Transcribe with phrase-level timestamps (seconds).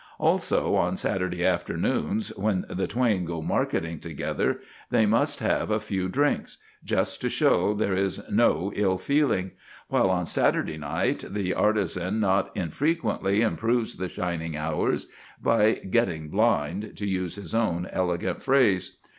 [0.19, 6.09] Also on Saturday afternoons, when the twain go marketing together, they must have a few
[6.09, 9.51] drinks, just to show there is no ill feeling;
[9.89, 15.05] while on Saturday night the artisan not infrequently improves the shining hours
[15.39, 18.97] by "getting blind," to use his own elegant phrase.